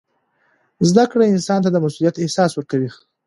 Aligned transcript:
زده 0.89 1.03
کړه 1.11 1.25
انسان 1.33 1.59
ته 1.65 1.69
د 1.71 1.77
مسؤلیت 1.85 2.15
احساس 2.19 2.51
ورکوي. 2.53 2.89